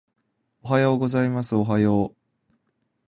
[0.63, 2.15] おはようございますおはよう